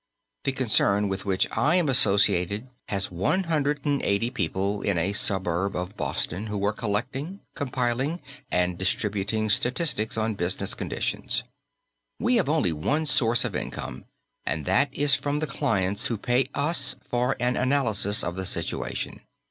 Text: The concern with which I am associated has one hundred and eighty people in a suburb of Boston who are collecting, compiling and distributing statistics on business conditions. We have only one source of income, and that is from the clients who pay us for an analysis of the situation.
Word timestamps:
The 0.45 0.51
concern 0.51 1.09
with 1.09 1.25
which 1.25 1.47
I 1.51 1.75
am 1.75 1.87
associated 1.87 2.67
has 2.87 3.11
one 3.11 3.43
hundred 3.43 3.85
and 3.85 4.01
eighty 4.01 4.31
people 4.31 4.81
in 4.81 4.97
a 4.97 5.13
suburb 5.13 5.75
of 5.75 5.95
Boston 5.95 6.47
who 6.47 6.65
are 6.65 6.73
collecting, 6.73 7.41
compiling 7.53 8.19
and 8.49 8.79
distributing 8.79 9.51
statistics 9.51 10.17
on 10.17 10.33
business 10.33 10.73
conditions. 10.73 11.43
We 12.19 12.37
have 12.37 12.49
only 12.49 12.73
one 12.73 13.05
source 13.05 13.45
of 13.45 13.55
income, 13.55 14.05
and 14.43 14.65
that 14.65 14.91
is 14.91 15.13
from 15.13 15.37
the 15.37 15.45
clients 15.45 16.07
who 16.07 16.17
pay 16.17 16.47
us 16.55 16.95
for 17.07 17.35
an 17.39 17.55
analysis 17.55 18.23
of 18.23 18.35
the 18.35 18.45
situation. 18.47 19.21